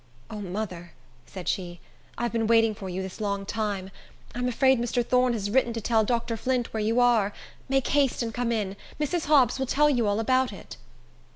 [0.31, 0.93] "O, mother,"
[1.27, 1.79] said she,
[2.17, 3.91] "I've been waiting for you this long time.
[4.33, 5.05] I'm afraid Mr.
[5.05, 6.35] Thorne has written to tell Dr.
[6.37, 7.33] Flint where you are.
[7.69, 8.77] Make haste and come in.
[8.99, 9.25] Mrs.
[9.27, 10.77] Hobbs will tell you all about it!"